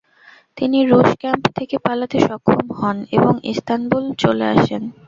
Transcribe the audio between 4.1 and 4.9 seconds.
চলে আসেন।